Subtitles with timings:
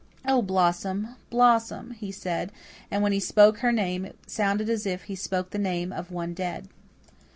[0.25, 2.51] "Oh, Blossom, Blossom!" he said,
[2.89, 6.09] and when he spoke her name it sounded as if he spoke the name of
[6.09, 6.67] one dead.